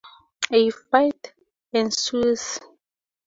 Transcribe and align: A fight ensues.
A 0.51 0.71
fight 0.71 1.31
ensues. 1.73 2.59